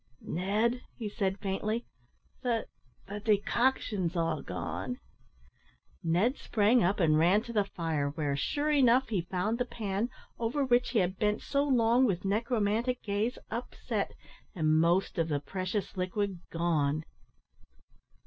"Ned," 0.25 0.81
he 0.97 1.07
said, 1.07 1.37
faintly, 1.37 1.85
"the 2.41 2.65
the 3.07 3.19
decoction's 3.19 4.15
all 4.15 4.41
gone." 4.41 4.97
Ned 6.03 6.37
sprang 6.39 6.83
up 6.83 6.99
and 6.99 7.19
ran 7.19 7.43
to 7.43 7.53
the 7.53 7.65
fire, 7.65 8.09
where, 8.09 8.35
sure 8.35 8.71
enough, 8.71 9.09
he 9.09 9.21
found 9.21 9.59
the 9.59 9.63
pan, 9.65 10.09
over 10.39 10.65
which 10.65 10.89
he 10.89 10.97
had 10.97 11.19
bent 11.19 11.43
so 11.43 11.63
long 11.63 12.05
with 12.05 12.25
necromantic 12.25 13.03
gaze, 13.03 13.37
upset, 13.51 14.15
and 14.55 14.79
most 14.79 15.19
of 15.19 15.27
the 15.27 15.39
precious 15.39 15.95
liquid 15.95 16.39
gone. 16.49 17.03